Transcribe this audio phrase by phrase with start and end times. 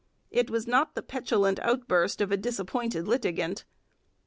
[0.31, 3.65] It was not the petulant outburst of a disappointed litigant.